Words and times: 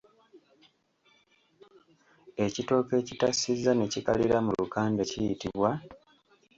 Ekitooke 2.45 2.93
ekitassizza 3.01 3.71
ne 3.75 3.85
kikalira 3.93 4.37
mu 4.45 4.51
lukande 4.59 5.03
kiyitibwa? 5.11 5.69